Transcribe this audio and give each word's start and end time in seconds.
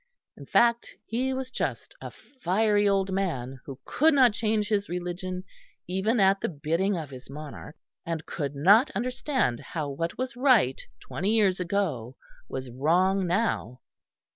In 0.35 0.47
fact, 0.47 0.95
he 1.05 1.31
was 1.31 1.51
just 1.51 1.93
a 2.01 2.09
fiery 2.09 2.89
old 2.89 3.11
man 3.11 3.59
who 3.65 3.77
could 3.85 4.15
not 4.15 4.33
change 4.33 4.67
his 4.67 4.89
religion 4.89 5.43
even 5.87 6.19
at 6.19 6.41
the 6.41 6.49
bidding 6.49 6.97
of 6.97 7.11
his 7.11 7.29
monarch, 7.29 7.75
and 8.03 8.25
could 8.25 8.55
not 8.55 8.89
understand 8.95 9.59
how 9.59 9.89
what 9.91 10.17
was 10.17 10.35
right 10.35 10.81
twenty 10.99 11.35
years 11.35 11.59
ago 11.59 12.15
was 12.49 12.71
wrong 12.71 13.27
now. 13.27 13.79